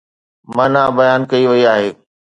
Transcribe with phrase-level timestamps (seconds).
[0.55, 1.89] معنيٰ بيان ڪئي وئي آهي.